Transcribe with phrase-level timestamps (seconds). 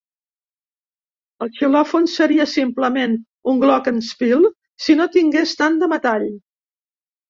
[1.45, 3.15] El xilòfon seria simplement
[3.55, 4.53] un glockenspiel
[4.89, 6.31] si no tingués tant de metall.